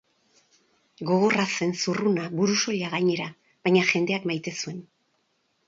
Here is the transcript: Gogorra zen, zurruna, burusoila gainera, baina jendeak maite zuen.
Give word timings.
Gogorra 1.09 1.45
zen, 1.57 1.73
zurruna, 1.83 2.25
burusoila 2.41 2.91
gainera, 2.95 3.29
baina 3.69 3.87
jendeak 3.93 4.29
maite 4.33 4.59
zuen. 4.63 4.85